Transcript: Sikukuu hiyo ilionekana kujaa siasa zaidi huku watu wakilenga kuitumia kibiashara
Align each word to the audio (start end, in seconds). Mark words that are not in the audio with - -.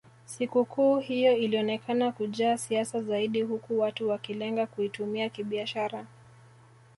Sikukuu 0.25 0.99
hiyo 0.99 1.37
ilionekana 1.37 2.11
kujaa 2.11 2.57
siasa 2.57 3.01
zaidi 3.03 3.41
huku 3.41 3.79
watu 3.79 4.09
wakilenga 4.09 4.67
kuitumia 4.67 5.29
kibiashara 5.29 6.05